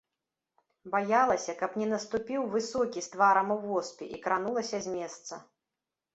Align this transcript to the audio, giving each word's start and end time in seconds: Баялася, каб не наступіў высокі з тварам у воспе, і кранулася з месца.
Баялася, 0.95 1.53
каб 1.59 1.75
не 1.81 1.87
наступіў 1.91 2.47
высокі 2.57 2.99
з 3.09 3.13
тварам 3.17 3.47
у 3.59 3.59
воспе, 3.67 4.03
і 4.19 4.25
кранулася 4.27 4.77
з 4.89 4.97
месца. 4.97 5.33